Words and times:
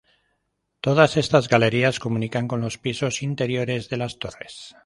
Todas 0.85 1.11
estas 1.23 1.47
galerías 1.47 1.99
comunican 1.99 2.47
con 2.47 2.59
los 2.59 2.79
pisos 2.79 3.21
interiores 3.21 3.87
de 3.89 3.97
las 3.97 4.17
torres. 4.17 4.75